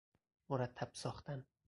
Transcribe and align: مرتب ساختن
مرتب 0.49 0.89
ساختن 0.93 1.45